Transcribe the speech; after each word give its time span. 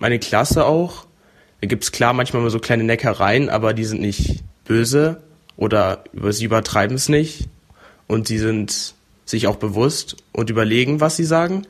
meine 0.00 0.18
Klasse 0.18 0.66
auch. 0.66 1.06
Da 1.60 1.68
gibt's 1.68 1.92
klar 1.92 2.12
manchmal 2.12 2.42
mal 2.42 2.50
so 2.50 2.58
kleine 2.58 2.82
Neckereien, 2.82 3.48
aber 3.48 3.72
die 3.74 3.84
sind 3.84 4.00
nicht 4.00 4.42
böse 4.64 5.22
oder 5.56 6.02
sie 6.30 6.44
übertreiben 6.44 6.96
es 6.96 7.08
nicht. 7.08 7.48
Und 8.08 8.26
sie 8.26 8.38
sind 8.38 8.94
sich 9.24 9.46
auch 9.46 9.56
bewusst 9.56 10.16
und 10.32 10.50
überlegen, 10.50 11.00
was 11.00 11.16
sie 11.16 11.24
sagen. 11.24 11.66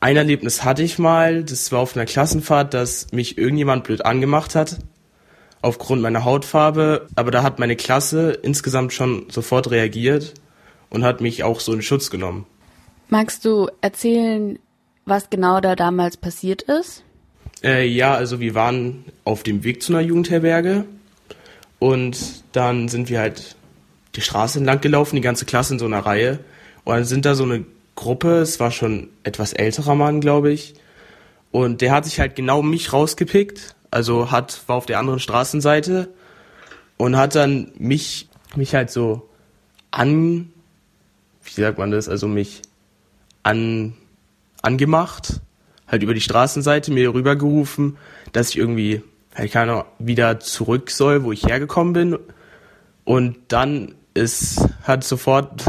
Ein 0.00 0.16
Erlebnis 0.16 0.62
hatte 0.62 0.84
ich 0.84 1.00
mal, 1.00 1.42
das 1.42 1.72
war 1.72 1.80
auf 1.80 1.96
einer 1.96 2.06
Klassenfahrt, 2.06 2.72
dass 2.72 3.10
mich 3.10 3.36
irgendjemand 3.36 3.82
blöd 3.82 4.04
angemacht 4.04 4.54
hat, 4.54 4.78
aufgrund 5.60 6.02
meiner 6.02 6.24
Hautfarbe. 6.24 7.08
Aber 7.16 7.32
da 7.32 7.42
hat 7.42 7.58
meine 7.58 7.74
Klasse 7.74 8.30
insgesamt 8.30 8.92
schon 8.92 9.28
sofort 9.30 9.72
reagiert 9.72 10.34
und 10.90 11.02
hat 11.04 11.20
mich 11.20 11.42
auch 11.42 11.58
so 11.58 11.72
in 11.72 11.82
Schutz 11.82 12.10
genommen. 12.10 12.46
Magst 13.08 13.44
du 13.44 13.68
erzählen, 13.80 14.58
was 15.08 15.30
genau 15.30 15.60
da 15.60 15.76
damals 15.76 16.16
passiert 16.16 16.62
ist? 16.62 17.04
Äh, 17.62 17.86
ja, 17.86 18.14
also 18.14 18.40
wir 18.40 18.54
waren 18.54 19.04
auf 19.24 19.42
dem 19.42 19.64
Weg 19.64 19.82
zu 19.82 19.92
einer 19.92 20.02
Jugendherberge 20.02 20.84
und 21.78 22.44
dann 22.52 22.88
sind 22.88 23.08
wir 23.08 23.20
halt 23.20 23.56
die 24.14 24.20
Straße 24.20 24.58
entlang 24.58 24.80
gelaufen, 24.80 25.16
die 25.16 25.22
ganze 25.22 25.44
Klasse 25.44 25.74
in 25.74 25.78
so 25.78 25.86
einer 25.86 26.00
Reihe. 26.00 26.40
Und 26.84 26.94
dann 26.94 27.04
sind 27.04 27.24
da 27.24 27.34
so 27.34 27.44
eine 27.44 27.64
Gruppe, 27.94 28.38
es 28.38 28.60
war 28.60 28.70
schon 28.70 29.08
etwas 29.22 29.52
älterer 29.52 29.94
Mann, 29.94 30.20
glaube 30.20 30.52
ich. 30.52 30.74
Und 31.50 31.80
der 31.80 31.92
hat 31.92 32.04
sich 32.04 32.20
halt 32.20 32.36
genau 32.36 32.62
mich 32.62 32.92
rausgepickt, 32.92 33.74
also 33.90 34.30
hat, 34.30 34.62
war 34.66 34.76
auf 34.76 34.86
der 34.86 34.98
anderen 34.98 35.18
Straßenseite 35.18 36.08
und 36.96 37.16
hat 37.16 37.34
dann 37.34 37.72
mich, 37.78 38.28
mich 38.54 38.74
halt 38.74 38.90
so 38.90 39.28
an, 39.90 40.52
wie 41.42 41.60
sagt 41.60 41.78
man 41.78 41.90
das, 41.90 42.08
also 42.08 42.28
mich 42.28 42.62
an, 43.42 43.94
angemacht, 44.62 45.40
halt 45.86 46.02
über 46.02 46.14
die 46.14 46.20
Straßenseite 46.20 46.92
mir 46.92 47.14
rübergerufen, 47.14 47.96
dass 48.32 48.50
ich 48.50 48.58
irgendwie, 48.58 49.02
halt 49.34 49.52
keine 49.52 49.72
Ahnung, 49.72 49.84
wieder 49.98 50.40
zurück 50.40 50.90
soll, 50.90 51.24
wo 51.24 51.32
ich 51.32 51.44
hergekommen 51.44 51.92
bin. 51.92 52.18
Und 53.04 53.36
dann 53.48 53.94
ist, 54.14 54.68
hat 54.82 55.04
sofort, 55.04 55.64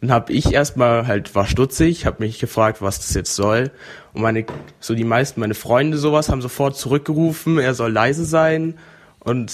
dann 0.00 0.12
habe 0.12 0.32
ich 0.32 0.52
erstmal 0.52 1.06
halt, 1.06 1.34
war 1.34 1.46
stutzig, 1.46 2.04
habe 2.04 2.22
mich 2.22 2.38
gefragt, 2.38 2.82
was 2.82 2.98
das 2.98 3.14
jetzt 3.14 3.34
soll. 3.34 3.70
Und 4.12 4.22
meine, 4.22 4.44
so 4.80 4.94
die 4.94 5.04
meisten, 5.04 5.40
meine 5.40 5.54
Freunde 5.54 5.96
sowas, 5.96 6.28
haben 6.28 6.42
sofort 6.42 6.76
zurückgerufen, 6.76 7.58
er 7.58 7.74
soll 7.74 7.92
leise 7.92 8.24
sein. 8.24 8.78
Und 9.20 9.52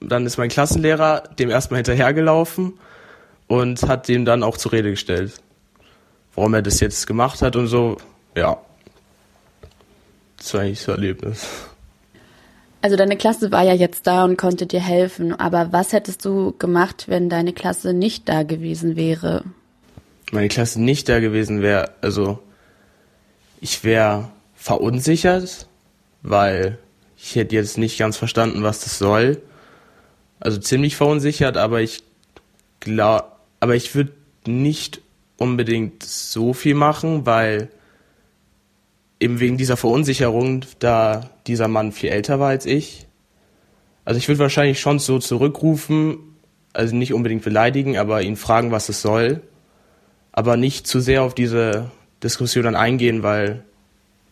dann 0.00 0.26
ist 0.26 0.36
mein 0.36 0.48
Klassenlehrer 0.48 1.22
dem 1.38 1.48
erstmal 1.48 1.78
hinterhergelaufen 1.78 2.74
und 3.46 3.82
hat 3.84 4.08
dem 4.08 4.24
dann 4.24 4.42
auch 4.42 4.56
zur 4.56 4.72
Rede 4.72 4.90
gestellt 4.90 5.40
warum 6.34 6.54
er 6.54 6.62
das 6.62 6.80
jetzt 6.80 7.06
gemacht 7.06 7.42
hat 7.42 7.56
und 7.56 7.66
so. 7.66 7.96
Ja. 8.36 8.58
Das 10.38 10.54
war 10.54 10.62
eigentlich 10.62 10.80
so 10.80 10.92
ein 10.92 10.98
Erlebnis. 10.98 11.46
Also 12.80 12.96
deine 12.96 13.16
Klasse 13.16 13.52
war 13.52 13.62
ja 13.62 13.74
jetzt 13.74 14.08
da 14.08 14.24
und 14.24 14.36
konnte 14.36 14.66
dir 14.66 14.80
helfen, 14.80 15.38
aber 15.38 15.72
was 15.72 15.92
hättest 15.92 16.24
du 16.24 16.52
gemacht, 16.58 17.04
wenn 17.06 17.28
deine 17.28 17.52
Klasse 17.52 17.92
nicht 17.92 18.28
da 18.28 18.42
gewesen 18.42 18.96
wäre? 18.96 19.44
Meine 20.32 20.48
Klasse 20.48 20.82
nicht 20.82 21.08
da 21.08 21.20
gewesen 21.20 21.62
wäre, 21.62 21.92
also 22.00 22.40
ich 23.60 23.84
wäre 23.84 24.30
verunsichert, 24.56 25.68
weil 26.22 26.78
ich 27.16 27.36
hätte 27.36 27.54
jetzt 27.54 27.78
nicht 27.78 27.98
ganz 27.98 28.16
verstanden, 28.16 28.64
was 28.64 28.80
das 28.80 28.98
soll. 28.98 29.40
Also 30.40 30.58
ziemlich 30.58 30.96
verunsichert, 30.96 31.56
aber 31.56 31.82
ich 31.82 32.02
glaube, 32.80 33.26
aber 33.60 33.76
ich 33.76 33.94
würde 33.94 34.12
nicht 34.44 35.01
unbedingt 35.42 36.02
so 36.02 36.52
viel 36.52 36.74
machen, 36.74 37.26
weil 37.26 37.68
eben 39.20 39.40
wegen 39.40 39.56
dieser 39.56 39.76
Verunsicherung, 39.76 40.64
da 40.78 41.30
dieser 41.46 41.68
Mann 41.68 41.92
viel 41.92 42.10
älter 42.10 42.40
war 42.40 42.48
als 42.48 42.66
ich. 42.66 43.06
Also 44.04 44.18
ich 44.18 44.28
würde 44.28 44.40
wahrscheinlich 44.40 44.80
schon 44.80 44.98
so 44.98 45.18
zurückrufen, 45.18 46.18
also 46.72 46.96
nicht 46.96 47.12
unbedingt 47.12 47.44
beleidigen, 47.44 47.98
aber 47.98 48.22
ihn 48.22 48.36
fragen, 48.36 48.72
was 48.72 48.88
es 48.88 49.00
soll, 49.02 49.42
aber 50.32 50.56
nicht 50.56 50.86
zu 50.86 51.00
sehr 51.00 51.22
auf 51.22 51.34
diese 51.34 51.90
Diskussion 52.22 52.64
dann 52.64 52.74
eingehen, 52.76 53.22
weil 53.22 53.62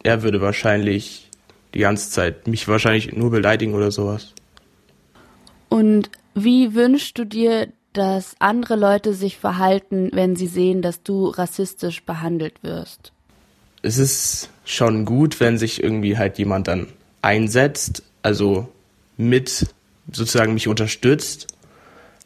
er 0.03 0.23
würde 0.23 0.41
wahrscheinlich 0.41 1.29
die 1.75 1.81
ganze 1.81 2.11
Zeit 2.11 2.49
mich 2.49 2.67
wahrscheinlich 2.67 3.13
nur 3.13 3.31
beleidigen 3.31 3.75
oder 3.75 3.91
sowas. 3.91 4.35
Und 5.69 6.11
wie 6.35 6.75
wünschst 6.75 7.17
du 7.19 7.25
dir, 7.25 7.69
dass 7.93 8.35
andere 8.39 8.77
Leute 8.77 9.15
sich 9.15 9.39
verhalten, 9.39 10.11
wenn 10.13 10.37
sie 10.37 10.47
sehen, 10.47 10.83
dass 10.83 11.03
du 11.03 11.27
rassistisch 11.27 12.03
behandelt 12.05 12.63
wirst? 12.63 13.13
Es 13.83 13.99
ist 13.99 14.51
schon 14.65 15.05
gut, 15.05 15.41
wenn 15.41 15.59
sich 15.59 15.83
irgendwie 15.83 16.19
halt 16.19 16.39
jemand 16.39 16.69
dann 16.69 16.89
einsetzt, 17.23 18.03
also 18.23 18.69
mit 19.17 19.67
sozusagen 20.13 20.55
mich 20.55 20.69
unterstützt 20.69 21.49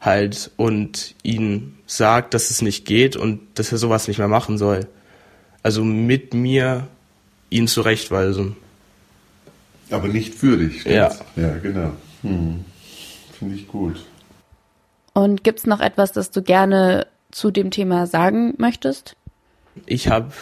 halt 0.00 0.50
und 0.56 1.14
ihn 1.22 1.78
sagt, 1.86 2.34
dass 2.34 2.50
es 2.50 2.62
nicht 2.62 2.84
geht 2.84 3.16
und 3.16 3.41
dass 3.54 3.72
er 3.72 3.78
sowas 3.78 4.08
nicht 4.08 4.19
mehr 4.19 4.28
machen 4.28 4.58
soll. 4.58 4.86
Also 5.62 5.82
mit 5.82 6.34
mir 6.34 6.88
ihn 7.50 7.69
zurechtweisen. 7.69 8.56
Aber 9.91 10.08
nicht 10.08 10.34
für 10.34 10.56
dich. 10.56 10.82
Stimmt's? 10.82 11.20
Ja. 11.36 11.42
Ja, 11.42 11.58
genau. 11.58 11.92
Hm. 12.22 12.64
Finde 13.38 13.54
ich 13.54 13.69
gut. 13.69 14.04
Und 15.14 15.44
gibt's 15.44 15.66
noch 15.66 15.80
etwas, 15.80 16.12
das 16.12 16.30
du 16.30 16.42
gerne 16.42 17.06
zu 17.30 17.50
dem 17.50 17.70
Thema 17.70 18.06
sagen 18.06 18.54
möchtest? 18.58 19.16
Ich 19.86 20.08
habe 20.08 20.32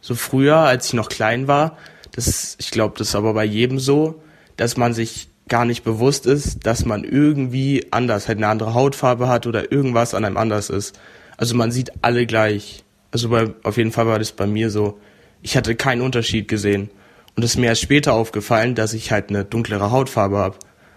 so 0.00 0.14
früher, 0.14 0.58
als 0.58 0.86
ich 0.86 0.92
noch 0.92 1.08
klein 1.08 1.48
war, 1.48 1.76
das, 2.12 2.56
ich 2.60 2.70
glaube, 2.70 2.94
das 2.98 3.08
ist 3.08 3.14
aber 3.14 3.34
bei 3.34 3.44
jedem 3.44 3.78
so, 3.78 4.22
dass 4.56 4.76
man 4.76 4.92
sich 4.92 5.28
gar 5.48 5.64
nicht 5.64 5.82
bewusst 5.82 6.26
ist, 6.26 6.66
dass 6.66 6.84
man 6.84 7.04
irgendwie 7.04 7.86
anders, 7.90 8.28
halt 8.28 8.38
eine 8.38 8.48
andere 8.48 8.74
Hautfarbe 8.74 9.28
hat 9.28 9.46
oder 9.46 9.72
irgendwas 9.72 10.14
an 10.14 10.24
einem 10.24 10.36
anders 10.36 10.70
ist. 10.70 10.98
Also 11.36 11.54
man 11.54 11.72
sieht 11.72 11.92
alle 12.02 12.26
gleich. 12.26 12.84
Also 13.10 13.30
bei, 13.30 13.54
auf 13.62 13.76
jeden 13.76 13.92
Fall 13.92 14.06
war 14.06 14.18
das 14.18 14.32
bei 14.32 14.46
mir 14.46 14.70
so. 14.70 14.98
Ich 15.42 15.56
hatte 15.56 15.74
keinen 15.74 16.02
Unterschied 16.02 16.48
gesehen. 16.48 16.90
Und 17.36 17.44
es 17.44 17.52
ist 17.52 17.56
mir 17.56 17.66
erst 17.66 17.82
später 17.82 18.12
aufgefallen, 18.12 18.74
dass 18.74 18.92
ich 18.92 19.12
halt 19.12 19.30
eine 19.30 19.44
dunklere 19.44 19.90
Hautfarbe 19.90 20.36
habe. 20.36 20.56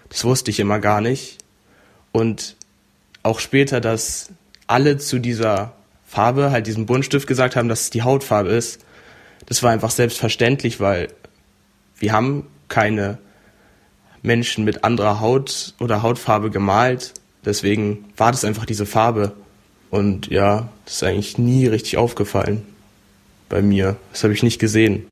Das 0.09 0.25
wusste 0.25 0.52
ich 0.52 0.59
immer 0.59 0.80
gar 0.80 1.00
nicht. 1.00 1.38
Und 2.12 2.58
auch 3.24 3.40
später, 3.40 3.82
dass 3.82 4.30
alle 4.68 4.98
zu 4.98 5.20
dieser 5.20 5.74
Farbe, 6.06 6.52
halt 6.52 6.68
diesem 6.68 6.86
Buntstift 6.86 7.28
gesagt 7.28 7.56
haben, 7.56 7.70
dass 7.70 7.84
es 7.84 7.90
die 7.90 8.04
Hautfarbe 8.04 8.50
ist. 8.50 8.84
Das 9.46 9.64
war 9.64 9.72
einfach 9.72 9.92
selbstverständlich, 9.92 10.80
weil 10.80 11.08
wir 11.98 12.12
haben 12.12 12.48
keine 12.68 13.18
Menschen 14.22 14.66
mit 14.66 14.84
anderer 14.84 15.20
Haut 15.20 15.74
oder 15.80 16.04
Hautfarbe 16.04 16.50
gemalt. 16.50 17.14
Deswegen 17.46 18.06
war 18.18 18.31
das 18.31 18.44
einfach 18.44 18.66
diese 18.66 18.86
Farbe. 18.86 19.34
Und 19.90 20.28
ja, 20.28 20.70
das 20.86 20.96
ist 20.96 21.04
eigentlich 21.04 21.38
nie 21.38 21.68
richtig 21.68 21.98
aufgefallen 21.98 22.66
bei 23.50 23.62
mir. 23.62 23.96
Das 24.12 24.24
habe 24.24 24.34
ich 24.34 24.44
nicht 24.44 24.60
gesehen. 24.60 25.00